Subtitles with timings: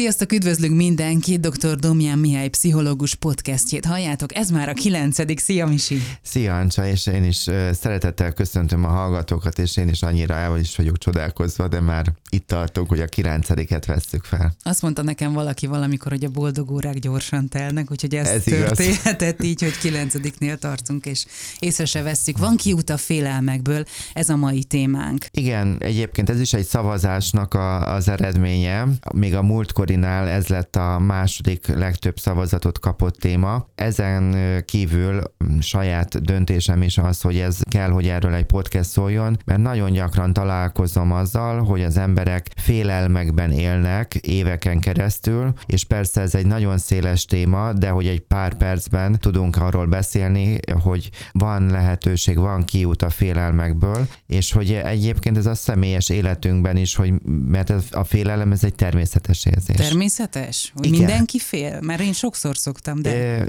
[0.00, 1.76] Sziasztok, üdvözlünk mindenkit, dr.
[1.76, 5.38] Domján Mihály pszichológus podcastjét halljátok, ez már a kilencedik.
[5.38, 5.96] Szia, Misi!
[6.22, 7.36] Szia, Ancsa, és én is
[7.72, 12.46] szeretettel köszöntöm a hallgatókat, és én is annyira el is vagyok csodálkozva, de már itt
[12.46, 14.52] tartunk, hogy a kilencediket vesszük fel.
[14.62, 19.42] Azt mondta nekem valaki valamikor, hogy a boldog órák gyorsan telnek, úgyhogy ez, ez történhetett
[19.42, 21.26] így, hogy kilencediknél tartunk, és
[21.58, 22.38] észre se vesszük.
[22.38, 25.26] Van kiút a félelmekből, ez a mai témánk.
[25.30, 28.86] Igen, egyébként ez is egy szavazásnak a, az eredménye.
[29.14, 33.68] Még a múltkorinál ez lett a második legtöbb szavazatot kapott téma.
[33.74, 35.22] Ezen kívül
[35.60, 40.32] saját döntésem is az, hogy ez kell, hogy erről egy podcast szóljon, mert nagyon gyakran
[40.32, 47.24] találkozom azzal, hogy az emberek félelmekben élnek éveken keresztül, és persze ez egy nagyon széles
[47.24, 53.10] téma, de hogy egy pár percben tudunk arról beszélni, hogy van lehetőség, van kiút a
[53.10, 57.12] félelmekből, és hogy egyébként ez a személyes életünkben is, hogy
[57.48, 59.76] mert a félelem ez egy természetes érzés.
[59.76, 60.72] Természetes?
[60.74, 60.98] Hogy Igen.
[60.98, 61.80] mindenki fél?
[61.80, 63.46] Mert én sokszor szoktam, de...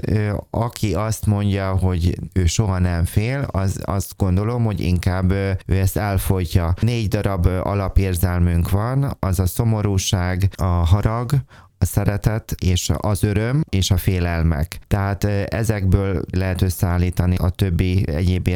[0.50, 5.96] Aki azt mondja, hogy ő soha nem fél, az azt gondolom, hogy inkább ő ezt
[5.96, 6.74] elfolytja.
[6.80, 11.32] Négy darab alapérzelmünk van, az a szomorúság, a harag,
[11.78, 14.78] a szeretet és az öröm és a félelmek.
[14.86, 18.48] Tehát ezekből lehet összeállítani a többi egyéb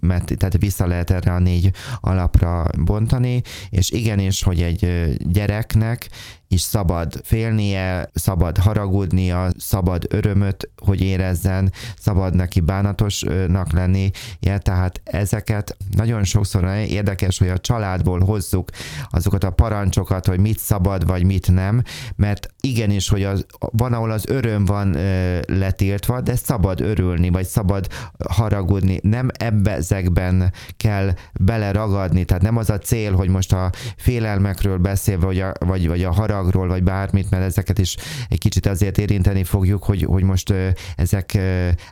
[0.00, 6.08] mert tehát vissza lehet erre a négy alapra bontani, és igenis, hogy egy gyereknek
[6.48, 15.00] is szabad félnie, szabad haragudnia, szabad örömöt, hogy érezzen, szabad neki bánatosnak lenni, ja, tehát
[15.04, 18.70] ezeket nagyon sokszor érdekes, hogy a családból hozzuk
[19.10, 21.82] azokat a parancsokat, hogy mit szabad, vagy mit nem,
[22.16, 27.46] mert igenis, hogy az, van, ahol az öröm van ö, letiltva, de szabad örülni, vagy
[27.46, 27.86] szabad
[28.28, 34.78] haragudni, nem ebbe ezekben kell beleragadni, tehát nem az a cél, hogy most a félelmekről
[34.78, 37.96] beszélve, vagy a, vagy, vagy a harag haragról, vagy bármit, mert ezeket is
[38.28, 40.52] egy kicsit azért érinteni fogjuk, hogy, hogy most
[40.96, 41.38] ezek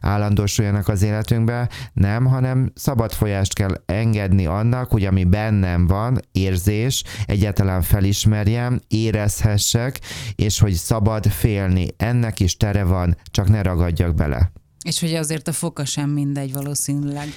[0.00, 7.02] állandósuljanak az életünkbe, nem, hanem szabad folyást kell engedni annak, hogy ami bennem van, érzés,
[7.26, 10.00] egyáltalán felismerjem, érezhessek,
[10.34, 11.86] és hogy szabad félni.
[11.96, 14.52] Ennek is tere van, csak ne ragadjak bele.
[14.84, 17.28] És hogy azért a foka sem mindegy valószínűleg.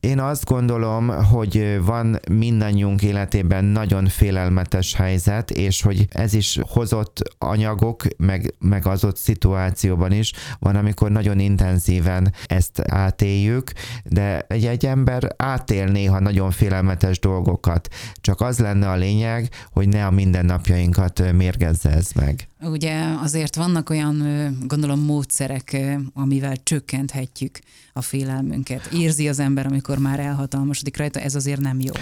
[0.00, 7.22] Én azt gondolom, hogy van mindannyiunk életében nagyon félelmetes helyzet, és hogy ez is hozott
[7.38, 13.72] anyagok, meg, meg az ott szituációban is van, amikor nagyon intenzíven ezt átéljük,
[14.04, 17.88] de egy, egy ember átél néha nagyon félelmetes dolgokat.
[18.14, 22.48] Csak az lenne a lényeg, hogy ne a mindennapjainkat mérgezze ez meg.
[22.60, 24.22] Ugye azért vannak olyan,
[24.66, 25.76] gondolom, módszerek,
[26.14, 26.56] amivel
[26.94, 27.58] csökkenthetjük
[27.92, 28.86] a félelmünket.
[28.92, 31.92] Érzi az ember, amikor már elhatalmasodik rajta, ez azért nem jó.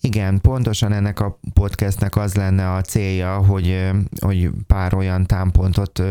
[0.00, 3.90] Igen, pontosan ennek a podcastnek az lenne a célja, hogy,
[4.20, 6.02] hogy pár olyan támpontot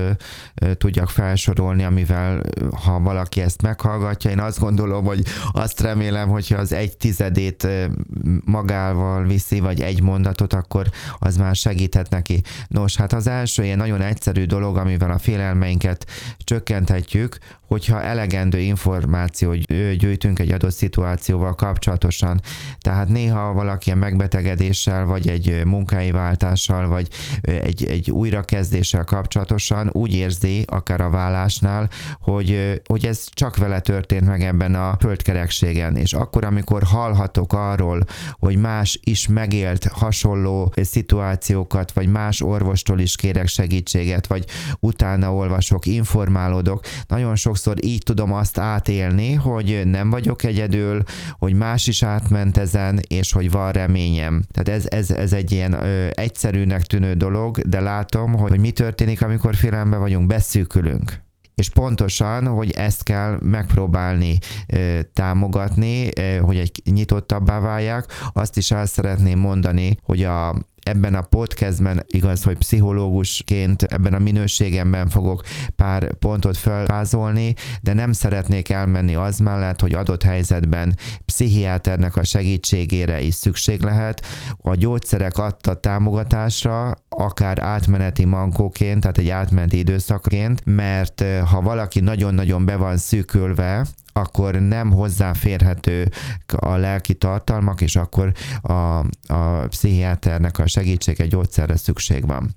[0.78, 2.42] tudjak felsorolni, amivel
[2.84, 7.68] ha valaki ezt meghallgatja, én azt gondolom, hogy azt remélem, hogyha az egy tizedét
[8.46, 12.42] magával viszi, vagy egy mondatot, akkor az már segíthet neki.
[12.68, 16.06] Nos, hát az első ilyen nagyon egyszerű dolog, amivel a félelmeinket
[16.38, 17.38] csökkenthetjük,
[17.68, 19.66] hogyha elegendő információt
[19.98, 22.42] gyűjtünk egy adott szituációval kapcsolatosan.
[22.80, 27.08] Tehát néha valaki a megbetegedéssel, vagy egy munkai váltással, vagy
[27.42, 31.90] egy, egy újrakezdéssel kapcsolatosan úgy érzi, akár a vállásnál,
[32.20, 35.96] hogy, hogy ez csak vele történt meg ebben a földkerekségen.
[35.96, 43.16] És akkor, amikor hallhatok arról, hogy más is megélt hasonló szituációkat, vagy más orvostól is
[43.16, 44.46] kérek segítséget, vagy
[44.80, 51.04] utána olvasok, informálódok, nagyon sok sokszor így tudom azt átélni, hogy nem vagyok egyedül,
[51.38, 54.44] hogy más is átment ezen, és hogy van reményem.
[54.52, 58.72] Tehát ez, ez, ez egy ilyen ö, egyszerűnek tűnő dolog, de látom, hogy, hogy mi
[58.72, 61.24] történik, amikor félelemben vagyunk, beszűkülünk
[61.56, 64.38] és pontosan, hogy ezt kell megpróbálni
[65.14, 66.10] támogatni,
[66.42, 68.06] hogy egy nyitottabbá válják.
[68.34, 74.20] Azt is el szeretném mondani, hogy a ebben a podcastben igaz, hogy pszichológusként ebben a
[74.20, 75.44] minőségemben fogok
[75.76, 80.96] pár pontot felvázolni, de nem szeretnék elmenni az mellett, hogy adott helyzetben
[81.26, 84.26] pszichiáternek a segítségére is szükség lehet.
[84.58, 92.00] A gyógyszerek adta támogatásra, akár átmeneti mankóként, tehát egy átmeneti időszakként, mert eh, ha valaki
[92.00, 93.86] nagyon-nagyon be van szűkülve,
[94.18, 96.12] akkor nem hozzáférhető
[96.46, 98.32] a lelki tartalmak, és akkor
[98.62, 98.74] a,
[99.34, 102.56] a pszichiáternek a segítsége gyógyszerre szükség van.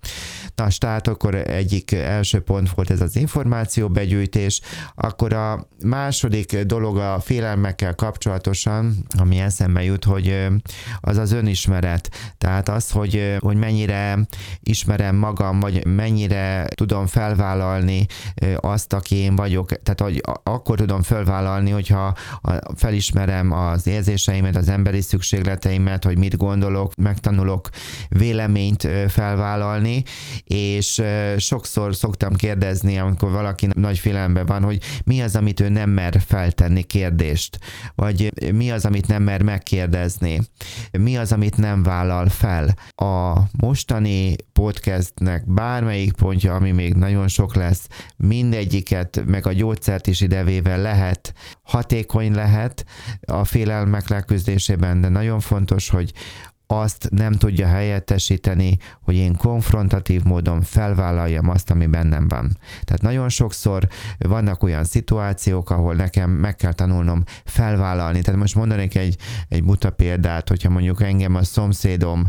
[0.55, 4.60] Na, tehát akkor egyik első pont volt ez az információbegyűjtés,
[4.94, 10.46] akkor a második dolog a félelmekkel kapcsolatosan, ami eszembe jut, hogy
[11.00, 12.11] az az önismeret.
[12.38, 14.19] Tehát az, hogy, hogy mennyire
[14.61, 18.06] ismerem magam, vagy mennyire tudom felvállalni
[18.56, 19.82] azt, aki én vagyok.
[19.82, 22.14] Tehát, hogy akkor tudom felvállalni, hogyha
[22.76, 27.68] felismerem az érzéseimet, az emberi szükségleteimet, hogy mit gondolok, megtanulok
[28.08, 30.02] véleményt felvállalni,
[30.44, 31.02] és
[31.36, 36.20] sokszor szoktam kérdezni, amikor valaki nagy félelemben van, hogy mi az, amit ő nem mer
[36.26, 37.58] feltenni kérdést,
[37.94, 40.40] vagy mi az, amit nem mer megkérdezni,
[40.98, 42.74] mi az, amit nem vállal fel.
[42.94, 50.20] A mostani podcastnek bármelyik pontja, ami még nagyon sok lesz, mindegyiket, meg a gyógyszert is
[50.20, 52.85] idevéve lehet, hatékony lehet
[53.26, 56.12] a félelmek leküzdésében, de nagyon fontos, hogy
[56.70, 62.56] azt nem tudja helyettesíteni, hogy én konfrontatív módon felvállaljam azt, ami bennem van.
[62.84, 63.88] Tehát nagyon sokszor
[64.18, 68.20] vannak olyan szituációk, ahol nekem meg kell tanulnom felvállalni.
[68.20, 69.16] Tehát most mondanék egy,
[69.48, 72.26] egy buta példát, hogyha mondjuk engem a szomszédom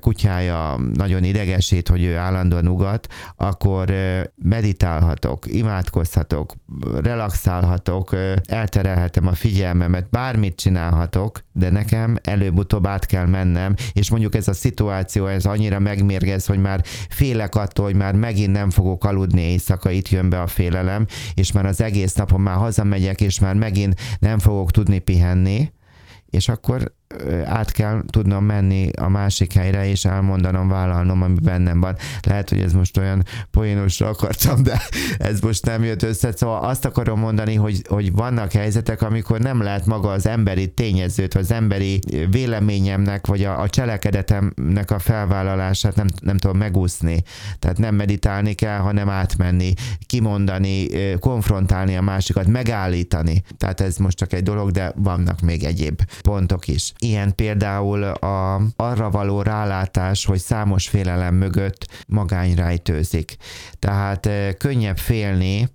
[0.00, 3.92] kutyája nagyon idegesít, hogy ő állandóan ugat, akkor
[4.42, 6.54] meditálhatok, imádkozhatok,
[7.02, 14.48] relaxálhatok, elterelhetem a figyelmemet, bármit csinálhatok, de nekem előbb-utóbb át kell mennem és mondjuk ez
[14.48, 19.40] a szituáció, ez annyira megmérgez, hogy már félek attól, hogy már megint nem fogok aludni
[19.40, 23.54] éjszaka, itt jön be a félelem, és már az egész napon már hazamegyek, és már
[23.54, 25.72] megint nem fogok tudni pihenni,
[26.30, 26.94] és akkor
[27.44, 31.96] át kell tudnom menni a másik helyre, és elmondanom, vállalnom, ami bennem van.
[32.22, 34.80] Lehet, hogy ez most olyan poénosra akartam, de
[35.18, 36.32] ez most nem jött össze.
[36.32, 41.34] Szóval azt akarom mondani, hogy, hogy vannak helyzetek, amikor nem lehet maga az emberi tényezőt,
[41.34, 41.98] az emberi
[42.30, 47.22] véleményemnek, vagy a, a cselekedetemnek a felvállalását nem, nem tudom megúszni.
[47.58, 49.72] Tehát nem meditálni kell, hanem átmenni,
[50.06, 50.86] kimondani,
[51.18, 53.42] konfrontálni a másikat, megállítani.
[53.56, 56.92] Tehát ez most csak egy dolog, de vannak még egyéb pontok is.
[57.02, 63.36] Ilyen például a, arra való rálátás, hogy számos félelem mögött magány rejtőzik.
[63.78, 64.28] Tehát
[64.58, 65.68] könnyebb félni,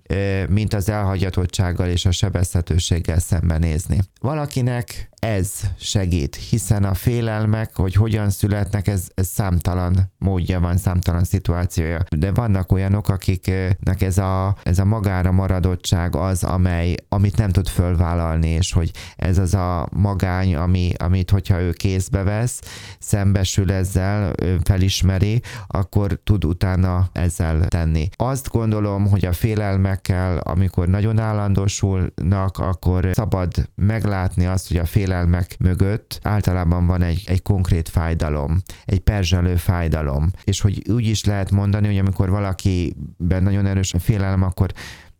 [0.48, 3.98] mint az elhagyatottsággal és a sebezhetőséggel szembenézni.
[4.20, 11.24] Valakinek ez segít, hiszen a félelmek, hogy hogyan születnek, ez, ez számtalan módja van, számtalan
[11.24, 12.04] szituációja.
[12.16, 17.68] De vannak olyanok, akiknek ez a, ez a magára maradottság az, amely, amit nem tud
[17.68, 22.60] fölvállalni, és hogy ez az a magány, ami, amit hogyha ő kézbe vesz,
[22.98, 24.32] szembesül ezzel,
[24.62, 28.08] felismeri, akkor tud utána ezzel tenni.
[28.16, 35.06] Azt gondolom, hogy a félelmekkel, amikor nagyon állandósulnak, akkor szabad meglátni azt, hogy a félelmek
[35.08, 40.30] félelmek mögött általában van egy, egy konkrét fájdalom, egy perzselő fájdalom.
[40.44, 44.72] És hogy úgy is lehet mondani, hogy amikor valakiben nagyon erős a félelem, akkor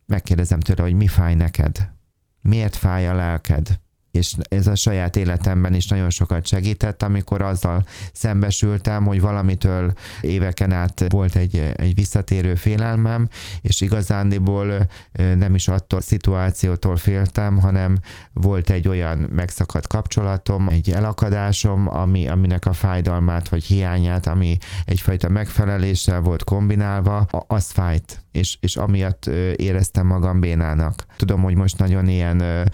[0.07, 1.91] megkérdezem tőle, hogy mi fáj neked?
[2.41, 3.81] Miért fáj a lelked?
[4.11, 10.73] És ez a saját életemben is nagyon sokat segített, amikor azzal szembesültem, hogy valamitől éveken
[10.73, 13.29] át volt egy, egy visszatérő félelmem,
[13.61, 17.99] és igazándiból nem is attól a szituációtól féltem, hanem
[18.33, 25.29] volt egy olyan megszakadt kapcsolatom, egy elakadásom, ami, aminek a fájdalmát vagy hiányát, ami egyfajta
[25.29, 29.27] megfeleléssel volt kombinálva, az fájt és, és amiatt
[29.57, 31.07] éreztem magam bénának.
[31.17, 32.43] Tudom, hogy most nagyon ilyen,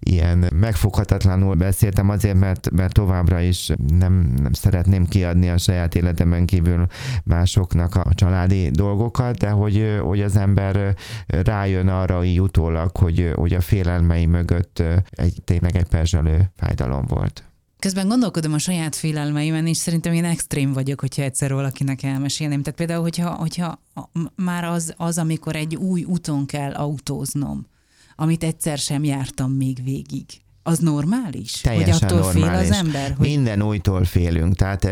[0.00, 6.46] ilyen megfoghatatlanul beszéltem azért, mert, mert továbbra is nem, nem szeretném kiadni a saját életemen
[6.46, 6.86] kívül
[7.24, 13.54] másoknak a családi dolgokat, de hogy, hogy az ember rájön arra így utólag, hogy, hogy
[13.54, 17.44] a félelmei mögött egy, tényleg egy perzselő fájdalom volt.
[17.78, 22.62] Közben gondolkodom a saját félelmeimen, és szerintem én extrém vagyok, hogyha egyszer valakinek elmesélném.
[22.62, 23.80] Tehát például, hogyha, hogyha
[24.34, 27.66] már az, az, amikor egy új úton kell autóznom,
[28.16, 30.24] amit egyszer sem jártam még végig.
[30.62, 31.50] Az normális?
[31.52, 32.66] Teljesen hogy attól normális.
[32.66, 33.14] fél az ember?
[33.16, 33.26] Hogy...
[33.26, 34.54] Minden újtól félünk.
[34.54, 34.88] Tehát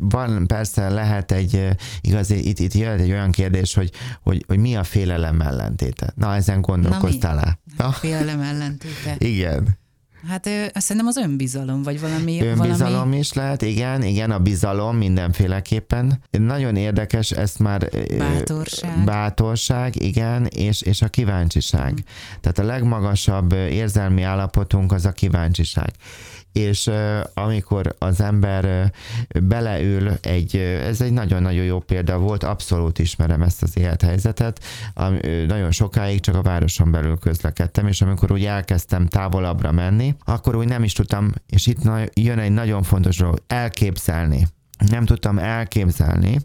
[0.00, 1.68] van, persze lehet egy,
[2.00, 3.90] igazi, itt, itt jön egy olyan kérdés, hogy,
[4.22, 6.12] hogy, hogy mi a félelem ellentéte.
[6.16, 7.92] Na, ezen gondolkoztál mi?
[7.92, 9.14] Félelem ellentéte.
[9.18, 9.80] Igen.
[10.28, 12.40] Hát szerintem az önbizalom, vagy valami...
[12.42, 13.18] Önbizalom valami...
[13.18, 16.22] is lehet, igen, igen, a bizalom mindenféleképpen.
[16.30, 17.88] Nagyon érdekes, ezt már...
[18.18, 19.04] Bátorság.
[19.04, 21.88] Bátorság, igen, és, és a kíváncsiság.
[21.88, 22.04] Hmm.
[22.40, 25.92] Tehát a legmagasabb érzelmi állapotunk az a kíváncsiság
[26.52, 26.90] és
[27.34, 28.92] amikor az ember
[29.42, 34.64] beleül egy, ez egy nagyon-nagyon jó példa volt, abszolút ismerem ezt az élethelyzetet,
[35.46, 40.68] nagyon sokáig csak a városon belül közlekedtem, és amikor úgy elkezdtem távolabbra menni, akkor úgy
[40.68, 41.78] nem is tudtam, és itt
[42.14, 44.46] jön egy nagyon fontos dolog, elképzelni.
[44.90, 46.38] Nem tudtam elképzelni,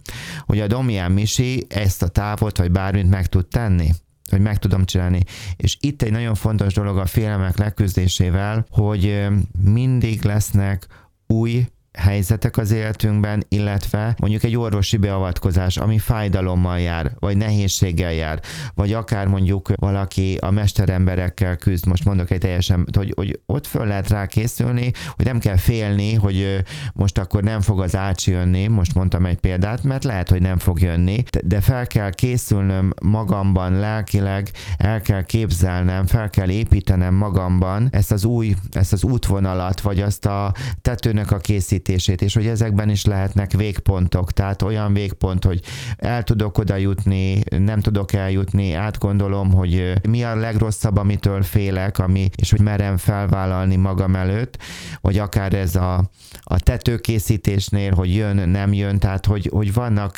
[0.45, 3.91] hogy a Domián Misi ezt a távot, vagy bármit meg tud tenni
[4.29, 5.19] hogy meg tudom csinálni.
[5.55, 9.27] És itt egy nagyon fontos dolog a félelmek leküzdésével, hogy
[9.61, 10.87] mindig lesznek
[11.27, 11.65] új
[11.97, 18.39] helyzetek az életünkben, illetve mondjuk egy orvosi beavatkozás, ami fájdalommal jár, vagy nehézséggel jár,
[18.75, 23.85] vagy akár mondjuk valaki a mesteremberekkel küzd, most mondok egy teljesen, hogy, hogy ott föl
[23.85, 26.63] lehet rá készülni, hogy nem kell félni, hogy
[26.93, 30.57] most akkor nem fog az ácsi jönni, most mondtam egy példát, mert lehet, hogy nem
[30.57, 37.87] fog jönni, de fel kell készülnöm magamban lelkileg, el kell képzelnem, fel kell építenem magamban
[37.91, 42.47] ezt az új, ezt az útvonalat, vagy azt a tetőnek a készítését, építését, és hogy
[42.47, 45.61] ezekben is lehetnek végpontok, tehát olyan végpont, hogy
[45.97, 52.29] el tudok oda jutni, nem tudok eljutni, átgondolom, hogy mi a legrosszabb, amitől félek, ami,
[52.35, 54.57] és hogy merem felvállalni magam előtt,
[55.01, 56.09] vagy akár ez a,
[56.41, 60.17] a tetőkészítésnél, hogy jön, nem jön, tehát hogy, hogy vannak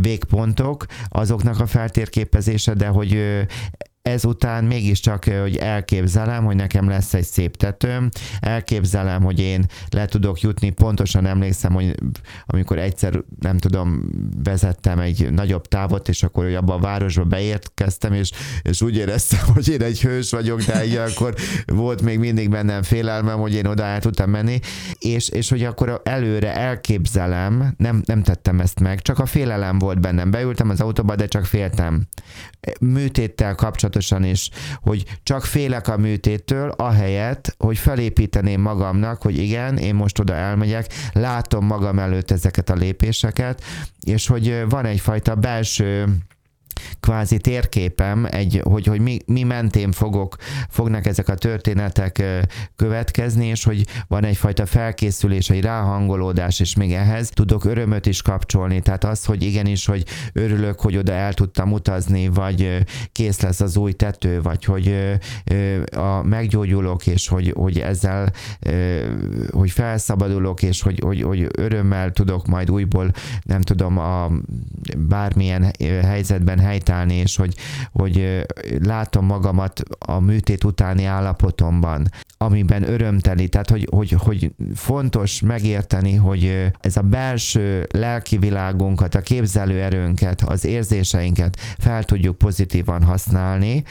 [0.00, 3.46] végpontok, azoknak a feltérképezése, de hogy
[4.06, 8.08] ezután mégiscsak, hogy elképzelem, hogy nekem lesz egy szép tetőm,
[8.40, 11.94] elképzelem, hogy én le tudok jutni, pontosan emlékszem, hogy
[12.46, 14.10] amikor egyszer, nem tudom,
[14.44, 18.30] vezettem egy nagyobb távot, és akkor abba a városba beérkeztem, és,
[18.62, 21.34] és úgy éreztem, hogy én egy hős vagyok, de egy, akkor
[21.66, 24.58] volt még mindig bennem félelmem, hogy én oda el tudtam menni,
[24.98, 30.00] és, és hogy akkor előre elképzelem, nem, nem tettem ezt meg, csak a félelem volt
[30.00, 30.30] bennem.
[30.30, 32.06] Beültem az autóba, de csak féltem.
[32.80, 34.50] Műtéttel kapcsolatban tudatosan is,
[34.80, 40.86] hogy csak félek a műtéttől, ahelyett, hogy felépíteném magamnak, hogy igen, én most oda elmegyek,
[41.12, 43.62] látom magam előtt ezeket a lépéseket,
[44.00, 46.16] és hogy van egyfajta belső
[47.06, 50.36] kvázi térképem, egy, hogy, hogy mi, mi mentén fogok,
[50.68, 52.22] fognak ezek a történetek
[52.76, 58.80] következni, és hogy van egyfajta felkészülés, egy ráhangolódás, és még ehhez tudok örömöt is kapcsolni.
[58.80, 63.76] Tehát az, hogy igenis, hogy örülök, hogy oda el tudtam utazni, vagy kész lesz az
[63.76, 65.18] új tető, vagy hogy
[65.96, 68.32] a, meggyógyulok, és hogy, hogy ezzel,
[69.50, 73.10] hogy felszabadulok, és hogy, hogy, hogy örömmel tudok majd újból,
[73.42, 74.30] nem tudom, a
[74.98, 75.72] bármilyen
[76.02, 77.54] helyzetben helytállni, és hogy,
[77.92, 78.46] hogy
[78.82, 83.48] látom magamat a műtét utáni állapotomban, amiben örömteli.
[83.48, 90.42] Tehát, hogy, hogy, hogy fontos megérteni, hogy ez a belső lelki világunkat, a képzelő erőnket,
[90.42, 93.84] az érzéseinket fel tudjuk pozitívan használni.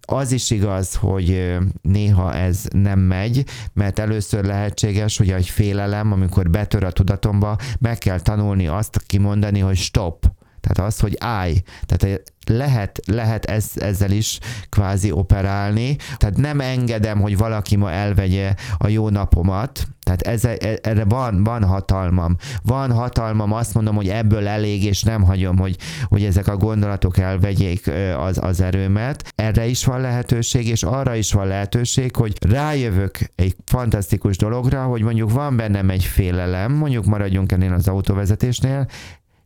[0.00, 6.50] Az is igaz, hogy néha ez nem megy, mert először lehetséges, hogy egy félelem, amikor
[6.50, 11.62] betör a tudatomba, meg kell tanulni azt kimondani, hogy stop tehát az, hogy állj.
[11.86, 14.38] Tehát lehet, lehet ez, ezzel is
[14.68, 15.96] kvázi operálni.
[16.16, 21.44] Tehát nem engedem, hogy valaki ma elvegye a jó napomat, tehát ez, e, erre van,
[21.44, 22.36] van hatalmam.
[22.62, 27.18] Van hatalmam, azt mondom, hogy ebből elég, és nem hagyom, hogy, hogy ezek a gondolatok
[27.18, 29.32] elvegyék az, az erőmet.
[29.34, 35.02] Erre is van lehetőség, és arra is van lehetőség, hogy rájövök egy fantasztikus dologra, hogy
[35.02, 38.86] mondjuk van bennem egy félelem, mondjuk maradjunk ennél az autóvezetésnél,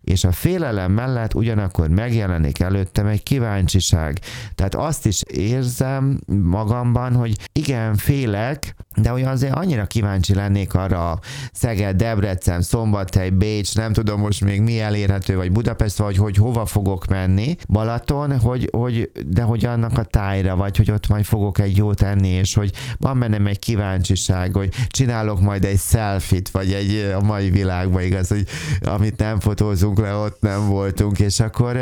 [0.04, 4.18] és a félelem mellett ugyanakkor megjelenik előttem egy kíváncsiság.
[4.54, 11.10] Tehát azt is érzem magamban, hogy igen, félek, de hogy azért annyira kíváncsi lennék arra
[11.10, 11.18] a
[11.52, 16.66] Szeged, Debrecen, Szombathely, Bécs, nem tudom most még mi elérhető, vagy Budapest, vagy hogy hova
[16.66, 21.58] fogok menni, Balaton, hogy, hogy, de hogy annak a tájra, vagy hogy ott majd fogok
[21.58, 26.72] egy jót enni, és hogy van bennem egy kíváncsiság, hogy csinálok majd egy selfit, vagy
[26.72, 28.46] egy a mai világban igaz, hogy
[28.80, 31.72] amit nem fotózunk le, ott nem voltunk, és akkor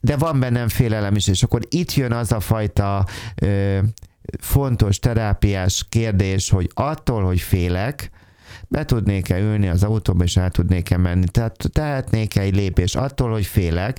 [0.00, 3.06] de van bennem félelem is, és akkor itt jön az a fajta
[4.38, 8.10] fontos terápiás kérdés, hogy attól, hogy félek,
[8.70, 11.24] be tudnék-e ülni az autóba, és el tudnék-e menni.
[11.28, 13.98] Tehát tehetnék egy lépés attól, hogy félek,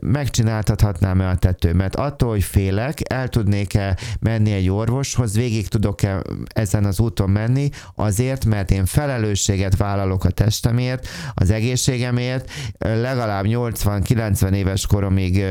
[0.00, 1.96] megcsináltathatnám-e a tetőmet.
[1.96, 8.44] Attól, hogy félek, el tudnék-e menni egy orvoshoz, végig tudok-e ezen az úton menni, azért,
[8.44, 15.44] mert én felelősséget vállalok a testemért, az egészségemért, legalább 80-90 éves koromig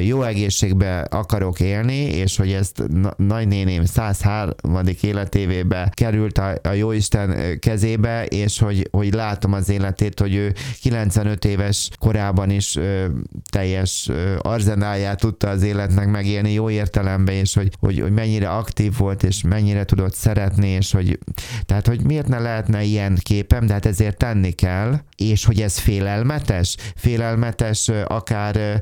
[0.00, 2.82] jó egészségbe akarok élni, és hogy ezt
[3.16, 4.52] nagynéném 103.
[5.00, 11.44] életévébe került a, a Jóisten kezébe, és hogy, hogy látom az életét, hogy ő 95
[11.44, 13.06] éves korában is ö,
[13.50, 18.96] teljes ö, arzenáját tudta az életnek megélni jó értelemben, és hogy, hogy, hogy mennyire aktív
[18.96, 21.18] volt, és mennyire tudott szeretni, és hogy
[21.66, 25.78] tehát, hogy miért ne lehetne ilyen képem, de hát ezért tenni kell, és hogy ez
[25.78, 28.80] félelmetes, félelmetes akár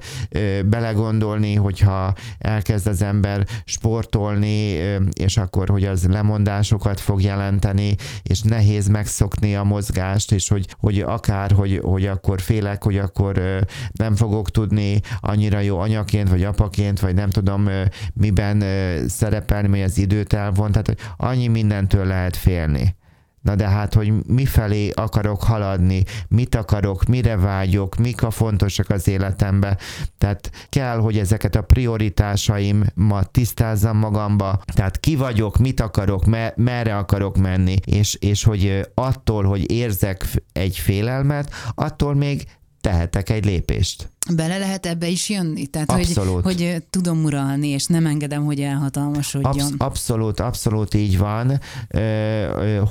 [0.64, 4.80] belegondolni, hogyha elkezd az ember sportolni,
[5.12, 11.00] és akkor, hogy az lemondásokat fog jelenteni, és nehéz megszokni a mozgást, és hogy, hogy
[11.00, 13.40] akár, hogy, hogy akkor félek, hogy akkor
[13.92, 17.68] nem fogok tudni annyira jó anyaként, vagy apaként, vagy nem tudom
[18.14, 18.64] miben
[19.08, 22.96] szerepelni, hogy az időt elvon, tehát hogy annyi mindentől lehet félni.
[23.42, 29.08] Na de hát, hogy mifelé akarok haladni, mit akarok, mire vágyok, mik a fontosak az
[29.08, 29.78] életembe.
[30.18, 34.60] Tehát kell, hogy ezeket a prioritásaimat tisztázzam magamba.
[34.74, 40.26] Tehát ki vagyok, mit akarok, me- merre akarok menni, és, és hogy attól, hogy érzek
[40.52, 42.46] egy félelmet, attól még
[42.80, 44.11] tehetek egy lépést.
[44.30, 45.66] Bele lehet ebbe is jönni?
[45.66, 46.42] Tehát, abszolút.
[46.42, 49.52] Hogy, hogy tudom uralni, és nem engedem, hogy elhatalmasodjon.
[49.52, 51.60] Absz- abszolút, abszolút így van,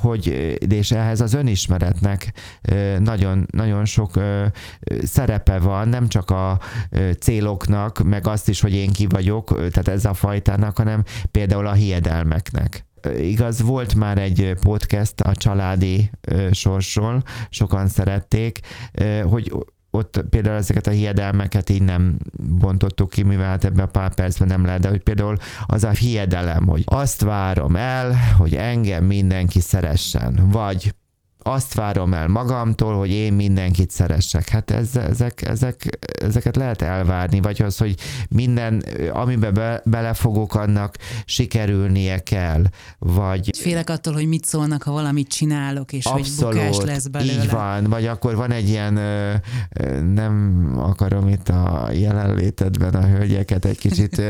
[0.02, 0.26] hogy,
[0.68, 2.32] és ehhez az önismeretnek
[2.98, 4.10] nagyon, nagyon sok
[5.02, 6.60] szerepe van, nem csak a
[7.20, 11.72] céloknak, meg azt is, hogy én ki vagyok, tehát ez a fajtának, hanem például a
[11.72, 12.86] hiedelmeknek
[13.18, 16.10] igaz, volt már egy podcast a családi
[16.50, 18.60] sorsról, sokan szerették,
[19.24, 19.52] hogy
[19.94, 22.16] ott például ezeket a hiedelmeket így nem
[22.58, 25.90] bontottuk ki, mivel hát ebben a pár percben nem lehet, de hogy például az a
[25.90, 30.94] hiedelem, hogy azt várom el, hogy engem mindenki szeressen, vagy
[31.42, 34.48] azt várom el magamtól, hogy én mindenkit szeressek.
[34.48, 37.94] Hát ez, ezek, ezek, ezeket lehet elvárni, vagy az, hogy
[38.28, 42.62] minden, amiben be, belefogok, annak sikerülnie kell,
[42.98, 43.50] vagy...
[43.58, 47.32] Félek attól, hogy mit szólnak, ha valamit csinálok, és abszolút, hogy bukás lesz belőle.
[47.32, 49.00] így van, vagy akkor van egy ilyen,
[50.14, 54.22] nem akarom itt a jelenlétedben a hölgyeket egy kicsit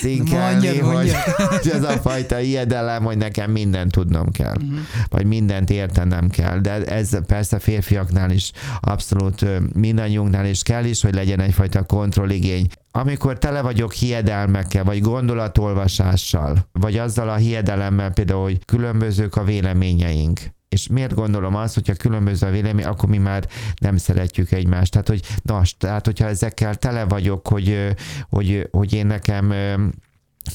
[0.00, 4.78] szinkelni, hogy, hogy ez a fajta ijedelem, hogy nekem mindent tudnom kell, uh-huh.
[5.08, 11.02] vagy mindent érteni nem kell, de ez persze férfiaknál is abszolút mindannyiunknál is kell is,
[11.02, 12.66] hogy legyen egyfajta kontrolligény.
[12.90, 20.40] Amikor tele vagyok hiedelmekkel, vagy gondolatolvasással, vagy azzal a hiedelemmel például, hogy különbözők a véleményeink,
[20.68, 23.48] és miért gondolom azt, hogyha különböző a vélemény, akkor mi már
[23.80, 24.92] nem szeretjük egymást.
[24.92, 27.94] Tehát, hogy, na, tehát hogyha ezekkel tele vagyok, hogy,
[28.28, 29.52] hogy, hogy én nekem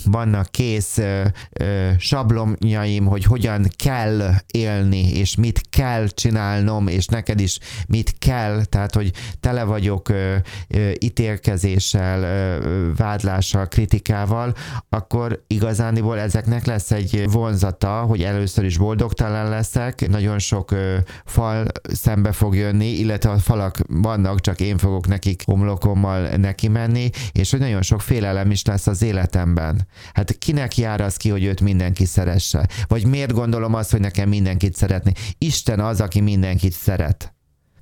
[0.06, 7.40] vannak kész ö, ö, sablonjaim, hogy hogyan kell élni, és mit kell csinálnom, és neked
[7.40, 10.36] is mit kell, tehát hogy tele vagyok ö,
[10.68, 14.54] ö, ítélkezéssel, ö, vádlással, kritikával,
[14.89, 21.65] akkor igazániból ezeknek lesz egy vonzata, hogy először is boldogtalan leszek, nagyon sok ö, fal
[21.84, 27.52] szembe fog jönni, illetve a falak vannak, csak én fogok nekik homlokommal neki menni, és
[27.52, 29.83] hogy nagyon sok félelem is lesz az életemben.
[30.13, 32.67] Hát kinek jár az ki, hogy őt mindenki szeresse?
[32.88, 35.13] Vagy miért gondolom azt, hogy nekem mindenkit szeretni?
[35.38, 37.33] Isten az, aki mindenkit szeret.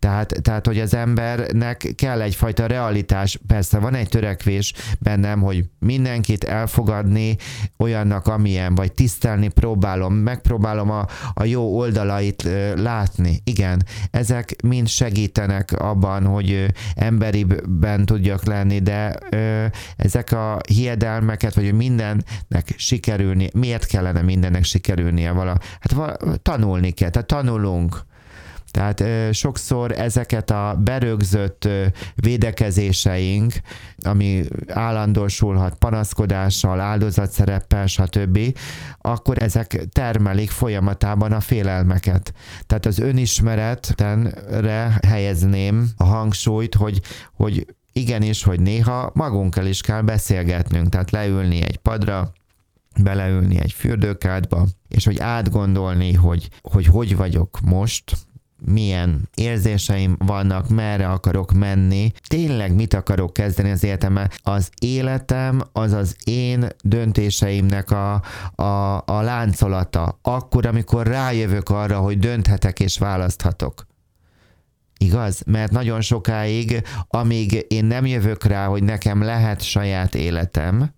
[0.01, 6.43] Tehát, tehát, hogy az embernek kell egyfajta realitás, persze van egy törekvés bennem, hogy mindenkit
[6.43, 7.37] elfogadni
[7.77, 13.41] olyannak, amilyen, vagy tisztelni próbálom, megpróbálom a, a jó oldalait látni.
[13.43, 21.73] Igen, ezek mind segítenek abban, hogy emberiben tudjak lenni, de ö, ezek a hiedelmeket, vagy
[21.73, 25.57] mindennek sikerülni, miért kellene mindennek sikerülnie vala?
[25.79, 28.09] Hát vala, tanulni kell, tehát tanulunk
[28.71, 29.03] tehát
[29.33, 31.67] sokszor ezeket a berögzött
[32.15, 33.53] védekezéseink,
[34.03, 38.57] ami állandósulhat panaszkodással, áldozatszereppel, stb.,
[39.01, 42.33] akkor ezek termelik folyamatában a félelmeket.
[42.67, 47.01] Tehát az önismeretre helyezném a hangsúlyt, hogy,
[47.33, 52.31] hogy igenis, hogy néha magunkkal is kell beszélgetnünk, tehát leülni egy padra,
[52.99, 58.17] beleülni egy fürdőkádba, és hogy átgondolni, hogy, hogy hogy vagyok most,
[58.65, 64.29] milyen érzéseim vannak, merre akarok menni, tényleg mit akarok kezdeni az életemmel.
[64.43, 68.21] Az életem az az én döntéseimnek a,
[68.55, 70.19] a, a láncolata.
[70.21, 73.89] Akkor, amikor rájövök arra, hogy dönthetek és választhatok.
[74.97, 75.41] Igaz?
[75.45, 80.93] Mert nagyon sokáig, amíg én nem jövök rá, hogy nekem lehet saját életem,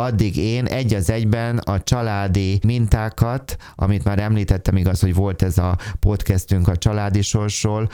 [0.00, 5.58] addig én egy az egyben a családi mintákat, amit már említettem, igaz, hogy volt ez
[5.58, 7.88] a podcastünk a családi sorsról,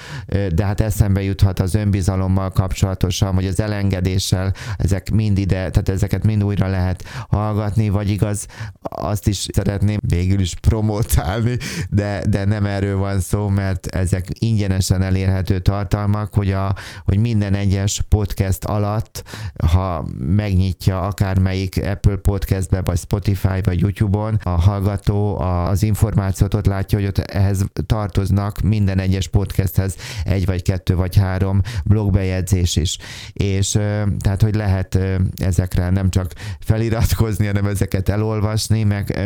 [0.54, 6.24] de hát eszembe juthat az önbizalommal kapcsolatosan, vagy az elengedéssel, ezek mind ide, tehát ezeket
[6.24, 8.46] mind újra lehet hallgatni, vagy igaz,
[8.82, 11.56] azt is szeretném végül is promotálni,
[11.90, 17.54] de, de nem erről van szó, mert ezek ingyenesen elérhető tartalmak, hogy, a, hogy minden
[17.54, 19.22] egyes podcast alatt,
[19.72, 26.98] ha megnyitja akármelyik Apple Podcastbe, vagy Spotify, vagy YouTube-on, a hallgató az információt ott látja,
[26.98, 32.98] hogy ott ehhez tartoznak minden egyes podcasthez egy, vagy kettő, vagy három blogbejegyzés is.
[33.32, 33.70] És
[34.18, 34.98] tehát, hogy lehet
[35.36, 39.18] ezekre nem csak feliratkozni, hanem ezeket elolvasni, meg,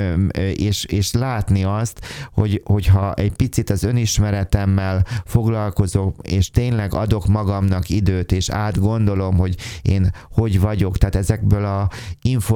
[0.55, 2.00] és, és látni azt,
[2.33, 9.57] hogy, hogyha egy picit az önismeretemmel foglalkozok, és tényleg adok magamnak időt, és átgondolom, hogy
[9.83, 11.88] én hogy vagyok, tehát ezekből a
[12.22, 12.56] információkból,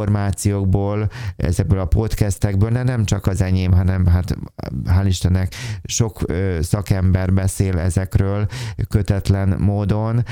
[1.37, 4.37] ezekből a podcastekből, de nem csak az enyém, hanem hát
[4.85, 6.21] hál' Istennek sok
[6.61, 8.47] szakember beszél ezekről
[8.89, 10.25] kötetlen módon.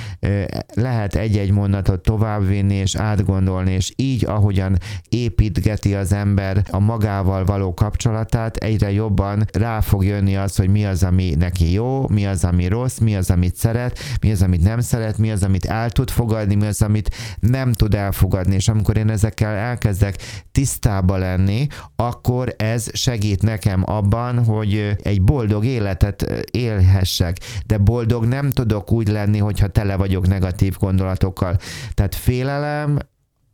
[0.75, 4.79] Lehet egy-egy mondatot továbbvinni és átgondolni, és így, ahogyan
[5.09, 10.87] építgeti az ember a magával való kapcsolatát, egyre jobban rá fog jönni az, hogy mi
[10.87, 14.63] az, ami neki jó, mi az, ami rossz, mi az, amit szeret, mi az, amit
[14.63, 18.55] nem szeret, mi az, amit el tud fogadni, mi az, amit nem tud elfogadni.
[18.55, 20.17] És amikor én ezekkel elkezdek
[20.53, 21.67] tisztába lenni,
[21.97, 27.37] akkor ez segít nekem abban, hogy egy boldog életet élhessek.
[27.67, 31.57] De boldog nem tudok úgy lenni, hogyha tele vagyok negatív gondolatokkal.
[31.95, 32.99] Tehát félelem,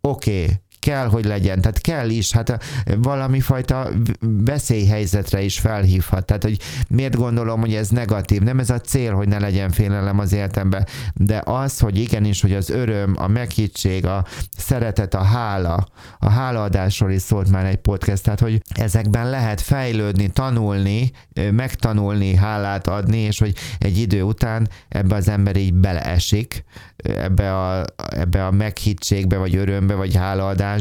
[0.01, 2.65] oké, okay, kell, hogy legyen, tehát kell is, hát
[2.97, 3.89] valami fajta
[4.21, 6.25] veszélyhelyzetre is felhívhat.
[6.25, 8.41] Tehát, hogy miért gondolom, hogy ez negatív?
[8.43, 12.55] Nem ez a cél, hogy ne legyen félelem az életemben, de az, hogy igenis, hogy
[12.55, 14.25] az öröm, a meghittség, a
[14.57, 15.87] szeretet, a hála,
[16.19, 21.11] a hálaadásról is szólt már egy podcast, tehát, hogy ezekben lehet fejlődni, tanulni,
[21.51, 26.65] megtanulni, hálát adni, és hogy egy idő után ebbe az ember így beleesik,
[26.97, 30.73] ebbe a, ebbe a meghittségbe, vagy örömbe, vagy hálaadásba,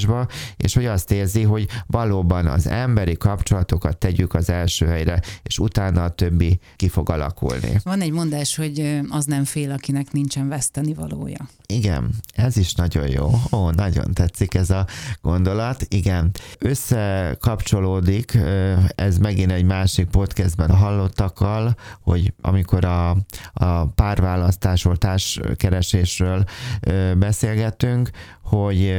[0.58, 6.04] és hogy azt érzi, hogy valóban az emberi kapcsolatokat tegyük az első helyre, és utána
[6.04, 7.80] a többi ki fog alakulni.
[7.84, 11.48] Van egy mondás, hogy az nem fél, akinek nincsen veszteni valója.
[11.66, 13.32] Igen, ez is nagyon jó.
[13.52, 14.88] Ó, nagyon tetszik ez a
[15.22, 15.86] gondolat.
[15.90, 18.38] Igen, összekapcsolódik,
[18.96, 23.10] ez megint egy másik podcastben hallottakkal, hogy amikor a,
[23.54, 26.44] a párválasztásról, társkeresésről
[27.18, 28.10] beszélgettünk,
[28.44, 28.94] hogy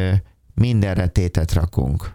[0.55, 2.15] mindenre tétet rakunk.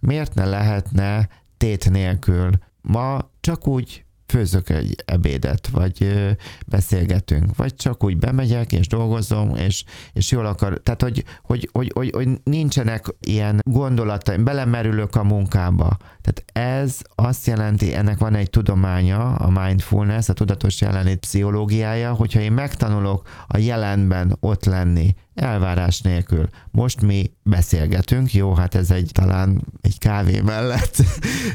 [0.00, 2.50] Miért ne lehetne tét nélkül?
[2.80, 6.26] Ma csak úgy főzök egy ebédet, vagy
[6.66, 11.90] beszélgetünk, vagy csak úgy bemegyek, és dolgozom, és, és jól akar, tehát hogy, hogy, hogy,
[11.94, 15.96] hogy, hogy nincsenek ilyen gondolataim, belemerülök a munkába.
[16.20, 16.44] Tehát
[16.76, 22.52] ez azt jelenti, ennek van egy tudománya, a mindfulness, a tudatos jelenlét pszichológiája, hogyha én
[22.52, 26.48] megtanulok a jelenben ott lenni, elvárás nélkül.
[26.70, 30.96] Most mi beszélgetünk, jó, hát ez egy talán egy kávé mellett,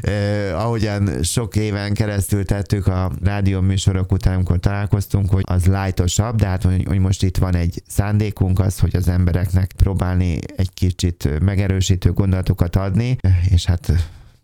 [0.00, 6.36] eh, ahogyan sok éven keresztül tettük a rádió műsorok után, amikor találkoztunk, hogy az lájtosabb,
[6.36, 11.40] de hát hogy, most itt van egy szándékunk az, hogy az embereknek próbálni egy kicsit
[11.40, 13.16] megerősítő gondolatokat adni,
[13.50, 13.92] és hát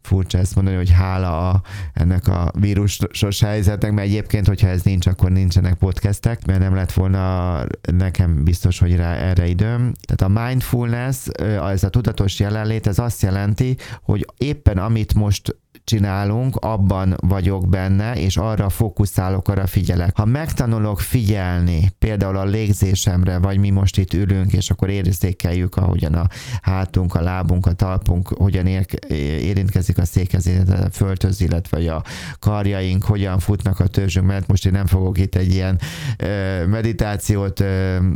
[0.02, 1.62] furcsa ezt mondani, hogy hála a,
[1.92, 6.92] ennek a vírusos helyzetnek, mert egyébként, hogyha ez nincs, akkor nincsenek podcastek, mert nem lett
[6.92, 7.60] volna
[7.92, 9.92] nekem biztos, hogy rá erre időm.
[10.06, 11.26] Tehát a mindfulness,
[11.70, 18.14] ez a tudatos jelenlét, ez azt jelenti, hogy éppen amit most csinálunk, abban vagyok benne,
[18.14, 20.16] és arra fókuszálok, arra figyelek.
[20.16, 26.14] Ha megtanulok figyelni, például a légzésemre, vagy mi most itt ülünk, és akkor érzékeljük, ahogyan
[26.14, 26.26] a
[26.62, 28.86] hátunk, a lábunk, a talpunk, hogyan ér,
[29.42, 32.04] érintkezik a székhez, a földhöz, illetve a
[32.38, 35.80] karjaink, hogyan futnak a törzsünk, mert most én nem fogok itt egy ilyen
[36.66, 37.60] meditációt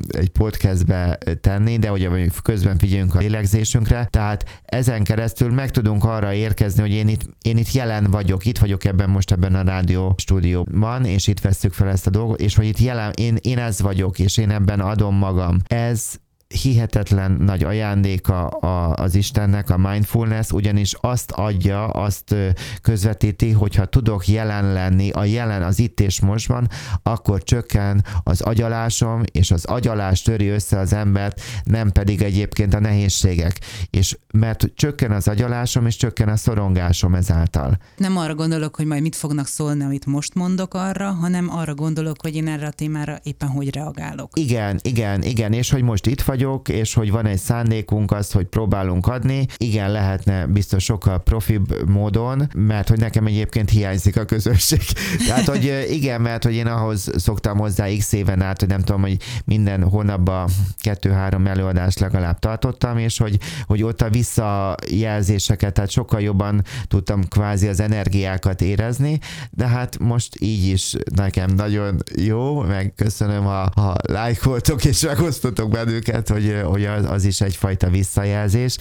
[0.09, 2.09] egy podcastbe tenni, de ugye
[2.43, 7.57] közben figyeljünk a lélegzésünkre, tehát ezen keresztül meg tudunk arra érkezni, hogy én itt, én
[7.57, 11.89] itt jelen vagyok, itt vagyok ebben most ebben a rádió stúdióban, és itt veszük fel
[11.89, 15.15] ezt a dolgot, és hogy itt jelen, én, én ez vagyok, és én ebben adom
[15.15, 15.59] magam.
[15.67, 22.35] Ez hihetetlen nagy ajándéka a, az Istennek a mindfulness, ugyanis azt adja, azt
[22.83, 26.69] közvetíti, hogyha tudok jelen lenni, a jelen az itt és mostban,
[27.03, 32.81] akkor csökken az agyalásom, és az agyalás töri össze az embert, nem pedig egyébként a
[32.81, 33.61] nehézségek.
[33.91, 37.79] És mert csökken az agyalásom, és csökken a szorongásom ezáltal.
[37.97, 42.23] Nem arra gondolok, hogy majd mit fognak szólni, amit most mondok arra, hanem arra gondolok,
[42.23, 44.31] hogy én erre a témára éppen hogy reagálok.
[44.39, 48.33] Igen, igen, igen, és hogy most itt vagy, vagyok, és hogy van egy szándékunk az,
[48.33, 49.47] hogy próbálunk adni.
[49.57, 54.81] Igen, lehetne biztos sokkal profibb módon, mert hogy nekem egyébként hiányzik a közösség.
[55.27, 59.01] Tehát, hogy igen, mert hogy én ahhoz szoktam hozzá x éven át, hogy nem tudom,
[59.01, 66.21] hogy minden hónapban kettő-három előadást legalább tartottam, és hogy, hogy ott a visszajelzéseket, tehát sokkal
[66.21, 69.19] jobban tudtam kvázi az energiákat érezni,
[69.51, 75.71] de hát most így is nekem nagyon jó, meg köszönöm, ha, ha lájkoltok és megosztotok
[75.71, 78.77] bennünket, hogy, hogy az, az is egyfajta visszajelzés,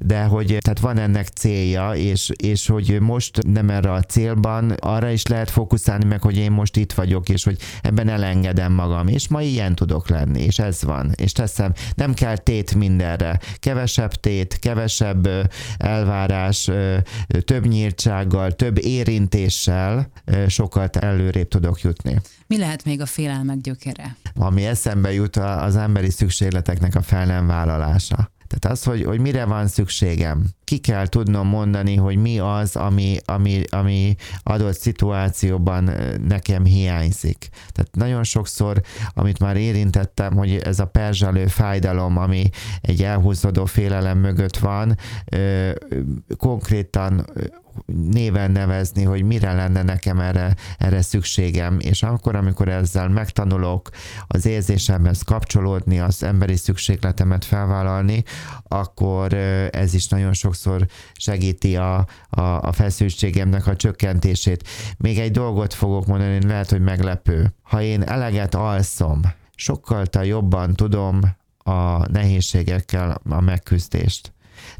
[0.00, 5.10] de hogy tehát van ennek célja, és, és hogy most nem erre a célban, arra
[5.10, 9.28] is lehet fókuszálni meg, hogy én most itt vagyok, és hogy ebben elengedem magam, és
[9.28, 14.58] ma ilyen tudok lenni, és ez van, és teszem, nem kell tét mindenre, kevesebb tét,
[14.58, 15.28] kevesebb
[15.78, 16.70] elvárás,
[17.44, 20.10] több nyíltsággal, több érintéssel
[20.48, 22.20] sokkal előrébb tudok jutni.
[22.46, 24.16] Mi lehet még a félelmek gyökere?
[24.34, 28.30] Ami eszembe jut az emberi szükségleteknek a fel nem vállalása.
[28.50, 30.44] Tehát az, hogy, hogy mire van szükségem.
[30.64, 35.90] Ki kell tudnom mondani, hogy mi az, ami, ami, ami adott szituációban
[36.28, 37.48] nekem hiányzik.
[37.72, 38.80] Tehát nagyon sokszor,
[39.14, 42.48] amit már érintettem, hogy ez a perzselő fájdalom, ami
[42.80, 44.96] egy elhúzódó félelem mögött van,
[46.36, 47.26] konkrétan
[47.86, 53.88] néven nevezni, hogy mire lenne nekem erre, erre szükségem, és akkor, amikor ezzel megtanulok
[54.26, 58.22] az érzésemhez kapcsolódni, az emberi szükségletemet felvállalni,
[58.68, 59.34] akkor
[59.70, 64.68] ez is nagyon sokszor segíti a, a, a feszültségemnek a csökkentését.
[64.98, 67.54] Még egy dolgot fogok mondani, lehet, hogy meglepő.
[67.62, 69.20] Ha én eleget alszom,
[69.54, 71.20] sokkal jobban tudom
[71.58, 74.32] a nehézségekkel a megküzdést.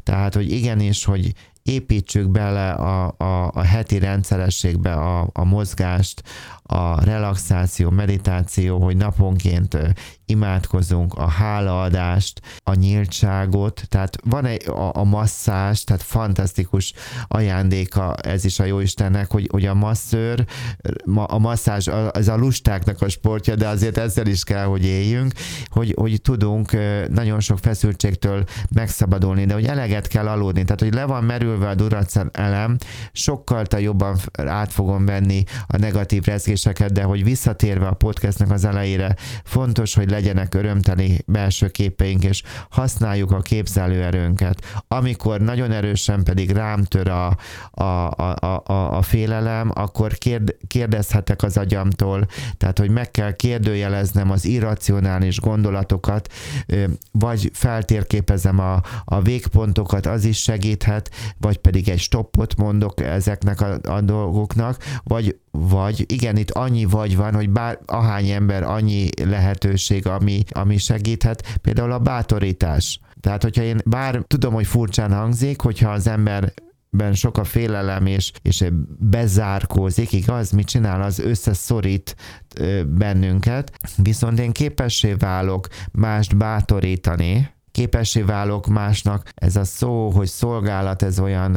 [0.03, 6.23] Tehát, hogy igenis, hogy építsük bele a, a, a heti rendszerességbe a, a mozgást,
[6.73, 9.77] a relaxáció, meditáció, hogy naponként
[10.25, 16.93] imádkozunk, a hálaadást, a nyíltságot, tehát van egy, a, a masszás, tehát fantasztikus
[17.27, 20.45] ajándéka ez is a Jóistennek, hogy, hogy a masszőr,
[21.15, 25.33] a masszázs, ez a lustáknak a sportja, de azért ezzel is kell, hogy éljünk,
[25.69, 26.71] hogy, hogy tudunk
[27.09, 31.75] nagyon sok feszültségtől megszabadulni, de hogy eleget kell aludni, tehát hogy le van merülve a
[31.75, 32.77] duracel elem,
[33.11, 36.23] sokkal jobban át fogom venni a negatív
[36.63, 42.43] rezgéseket, de hogy visszatérve a podcastnak az elejére, fontos, hogy legyenek örömteli belső képeink, és
[42.69, 44.83] használjuk a képzelőerőnket.
[44.87, 47.37] Amikor nagyon erősen pedig rám tör a,
[47.71, 54.31] a, a, a, a félelem, akkor kérd, kérdezhetek az agyamtól, tehát hogy meg kell kérdőjeleznem
[54.31, 56.33] az irracionális gondolatokat,
[57.11, 63.79] vagy feltérképezem a, a végpontokat, az is segíthet, vagy pedig egy stoppot mondok ezeknek a,
[63.83, 70.07] a dolgoknak, vagy vagy, igen, itt annyi vagy van, hogy bár ahány ember, annyi lehetőség,
[70.07, 72.99] ami, ami segíthet, például a bátorítás.
[73.19, 76.53] Tehát, hogyha én bár tudom, hogy furcsán hangzik, hogyha az ember
[76.89, 78.65] ben sok a félelem, és, és
[78.99, 80.51] bezárkózik, igaz?
[80.51, 81.01] Mit csinál?
[81.01, 82.15] Az összeszorít
[82.87, 89.29] bennünket, viszont én képessé válok mást bátorítani, képessé válok másnak.
[89.35, 91.51] Ez a szó, hogy szolgálat, ez olyan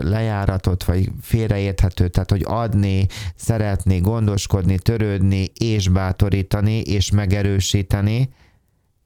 [0.00, 8.28] lejáratot, vagy félreérthető, tehát hogy adni, szeretni, gondoskodni, törődni, és bátorítani, és megerősíteni,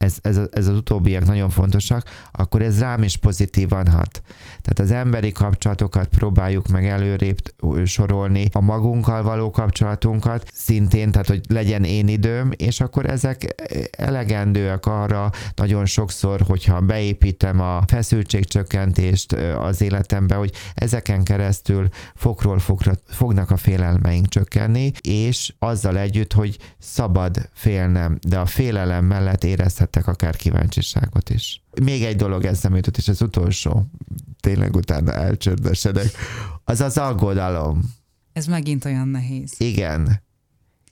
[0.03, 4.23] ez, ez, ez az utóbbiak nagyon fontosak, akkor ez rám is pozitívan hat.
[4.63, 7.37] Tehát az emberi kapcsolatokat próbáljuk meg előrébb
[7.85, 13.55] sorolni, a magunkkal való kapcsolatunkat szintén, tehát hogy legyen én időm, és akkor ezek
[13.91, 22.93] elegendőek arra nagyon sokszor, hogyha beépítem a feszültségcsökkentést az életembe, hogy ezeken keresztül fokról fokra
[23.07, 29.45] fognak a félelmeink csökkenni, és azzal együtt, hogy szabad félnem, de a félelem mellett
[29.93, 31.63] érezhetek akár kíváncsiságot is.
[31.83, 33.87] Még egy dolog eszembe jutott, és az utolsó,
[34.41, 36.11] tényleg utána elcsördesedek,
[36.65, 37.95] az az aggodalom.
[38.33, 39.55] Ez megint olyan nehéz.
[39.59, 40.23] Igen.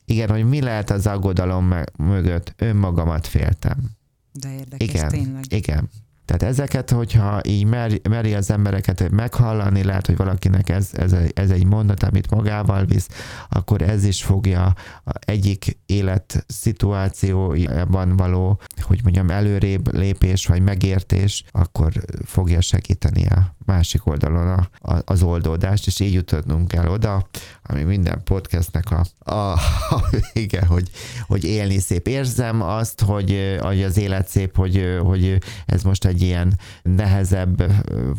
[0.04, 2.54] Igen, hogy mi lehet az aggodalom mögött.
[2.56, 3.90] Önmagamat féltem.
[4.32, 5.44] De érdekes, igen, tényleg.
[5.48, 5.90] Igen.
[6.30, 11.50] Tehát ezeket, hogyha így meri, meri az embereket meghallani, lehet, hogy valakinek ez, ez, ez
[11.50, 13.08] egy mondat, amit magával visz,
[13.48, 14.74] akkor ez is fogja
[15.20, 21.92] egyik élet szituációjában való, hogy mondjam, előrébb lépés vagy megértés, akkor
[22.24, 27.28] fogja segíteni a másik oldalon a, a, az oldódást, és így jutottunk el oda,
[27.70, 29.52] ami minden podcastnek a, a,
[29.90, 30.90] a vége, hogy,
[31.26, 32.06] hogy élni szép.
[32.06, 37.72] Érzem azt, hogy, hogy az élet szép, hogy, hogy ez most egy ilyen nehezebb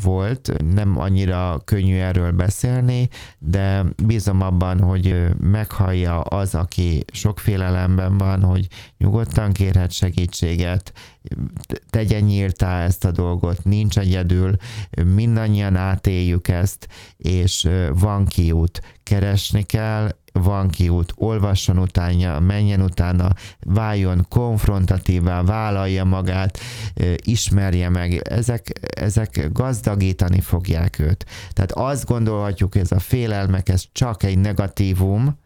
[0.04, 3.10] volt, nem annyira könnyű erről beszélni,
[3.40, 10.94] de bízom abban, hogy meghallja az, aki sok félelemben van, hogy nyugodtan kérhet segítséget,
[11.90, 14.56] tegye nyíltá ezt a dolgot, nincs egyedül,
[15.06, 23.30] mindannyian átéljük ezt, és van kiút, keresni kell, van kiút, olvasson utána, menjen utána,
[23.60, 26.60] váljon konfrontatívá, vállalja magát,
[27.16, 31.26] ismerje meg, ezek, ezek gazdagítani fogják őt.
[31.54, 35.40] Tehát azt gondolhatjuk, hogy ez a félelmek, ez csak egy negatívum,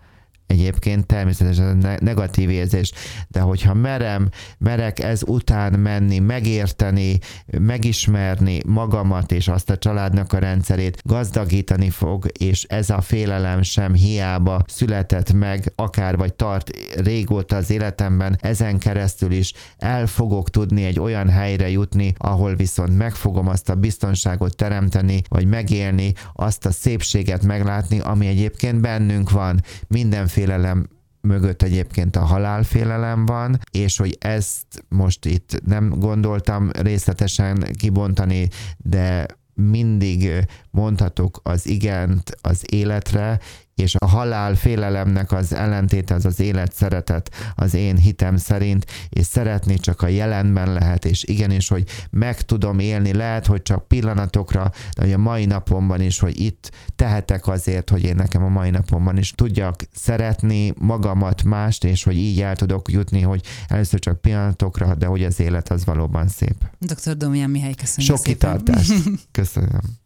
[0.48, 2.92] egyébként természetesen negatív érzés,
[3.28, 7.20] de hogyha merem, merek ez után menni, megérteni,
[7.60, 13.94] megismerni magamat és azt a családnak a rendszerét, gazdagítani fog, és ez a félelem sem
[13.94, 20.84] hiába született meg, akár vagy tart régóta az életemben, ezen keresztül is el fogok tudni
[20.84, 26.66] egy olyan helyre jutni, ahol viszont meg fogom azt a biztonságot teremteni, vagy megélni, azt
[26.66, 29.62] a szépséget meglátni, ami egyébként bennünk van.
[29.88, 30.88] Minden félelem
[31.22, 39.26] mögött egyébként a halálfélelem van, és hogy ezt most itt nem gondoltam részletesen kibontani, de
[39.54, 43.40] mindig mondhatok az igent az életre,
[43.76, 49.26] és a halál félelemnek az ellentéte az az élet szeretet az én hitem szerint, és
[49.26, 54.72] szeretni csak a jelenben lehet, és igenis, hogy meg tudom élni, lehet, hogy csak pillanatokra,
[54.96, 58.70] de hogy a mai napomban is, hogy itt tehetek azért, hogy én nekem a mai
[58.70, 64.22] napomban is tudjak szeretni magamat, mást, és hogy így el tudok jutni, hogy először csak
[64.22, 66.56] pillanatokra, de hogy az élet az valóban szép.
[66.80, 67.18] Dr.
[67.18, 68.58] Domján Mihály, köszönjük Sok szépen.
[68.58, 68.94] kitartást.
[69.32, 70.04] Köszönöm.